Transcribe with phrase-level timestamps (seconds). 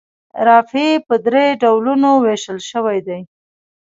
[0.47, 3.19] رافعې په درې ډولونو ویشل شوي دي.